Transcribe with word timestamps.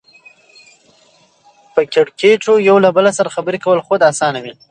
په 1.73 1.81
کېړکیچو 1.93 2.53
یو 2.69 2.77
له 2.85 2.89
بله 2.97 3.11
سره 3.17 3.33
خبرې 3.35 3.59
کول 3.65 3.79
خود 3.87 4.01
اسانه 4.11 4.39
دي 4.45 4.53